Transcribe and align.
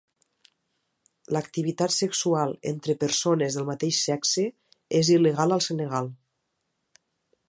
L'activitat 1.35 1.93
sexual 1.97 2.55
entre 2.71 2.95
persones 3.03 3.57
del 3.59 3.67
mateix 3.69 3.99
sexe 4.09 4.47
és 5.01 5.15
il·legal 5.17 5.57
al 5.59 5.63
Senegal. 5.67 6.11